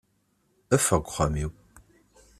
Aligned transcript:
Ffeɣ 0.79 1.01
seg 1.03 1.03
uxxam-iw! 1.07 1.51